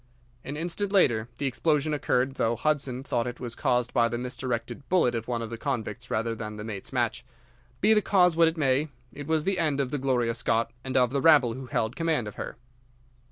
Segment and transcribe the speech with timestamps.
[0.43, 4.89] An instant later the explosion occurred, though Hudson thought it was caused by the misdirected
[4.89, 7.23] bullet of one of the convicts rather than the mate's match.
[7.81, 10.97] Be the cause what it may, it was the end of the Gloria Scott and
[10.97, 12.57] of the rabble who held command of her.